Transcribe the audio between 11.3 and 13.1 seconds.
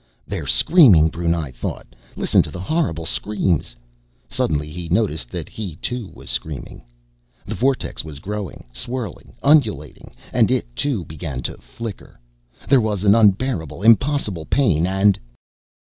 to flicker.... There was